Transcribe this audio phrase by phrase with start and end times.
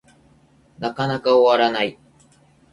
[0.79, 1.99] なかなか終わらない